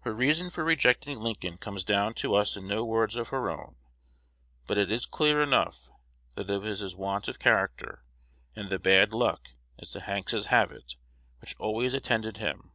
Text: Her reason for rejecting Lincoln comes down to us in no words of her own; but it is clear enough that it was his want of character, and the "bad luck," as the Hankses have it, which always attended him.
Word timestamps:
Her 0.00 0.12
reason 0.12 0.50
for 0.50 0.62
rejecting 0.62 1.20
Lincoln 1.20 1.56
comes 1.56 1.84
down 1.86 2.12
to 2.16 2.34
us 2.34 2.54
in 2.54 2.66
no 2.68 2.84
words 2.84 3.16
of 3.16 3.30
her 3.30 3.48
own; 3.48 3.76
but 4.66 4.76
it 4.76 4.92
is 4.92 5.06
clear 5.06 5.40
enough 5.40 5.88
that 6.34 6.50
it 6.50 6.60
was 6.60 6.80
his 6.80 6.94
want 6.94 7.28
of 7.28 7.38
character, 7.38 8.04
and 8.54 8.68
the 8.68 8.78
"bad 8.78 9.14
luck," 9.14 9.52
as 9.78 9.94
the 9.94 10.00
Hankses 10.02 10.48
have 10.48 10.70
it, 10.70 10.96
which 11.40 11.56
always 11.58 11.94
attended 11.94 12.36
him. 12.36 12.72